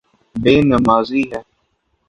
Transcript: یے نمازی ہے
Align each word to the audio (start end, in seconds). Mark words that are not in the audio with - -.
یے 0.35 0.53
نمازی 0.69 1.21
ہے 1.31 1.39